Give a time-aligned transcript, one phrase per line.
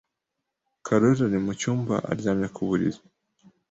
[0.85, 2.99] Karoli ari mucyumba, aryamye ku buriri.